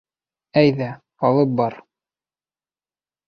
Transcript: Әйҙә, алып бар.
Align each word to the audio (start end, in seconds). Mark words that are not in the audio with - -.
Әйҙә, 0.61 0.87
алып 1.29 1.53
бар. 1.61 1.77